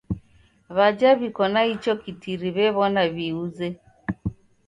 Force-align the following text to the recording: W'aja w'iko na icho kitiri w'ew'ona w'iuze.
W'aja 0.75 1.11
w'iko 1.19 1.43
na 1.53 1.61
icho 1.73 1.93
kitiri 2.03 2.47
w'ew'ona 2.55 3.03
w'iuze. 3.13 3.67